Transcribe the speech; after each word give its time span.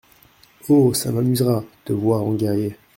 Oh! 0.67 0.95
ça 0.95 1.11
m’amusera… 1.11 1.63
te 1.85 1.93
voir 1.93 2.23
en 2.23 2.33
guerrier…. 2.33 2.75